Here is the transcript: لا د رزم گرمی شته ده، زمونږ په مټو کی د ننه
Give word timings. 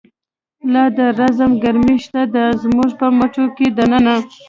لا 0.73 0.83
د 0.97 0.99
رزم 1.19 1.51
گرمی 1.63 1.95
شته 2.05 2.21
ده، 2.33 2.45
زمونږ 2.63 2.91
په 2.99 3.07
مټو 3.17 3.45
کی 3.57 3.67
د 3.77 3.79
ننه 3.91 4.15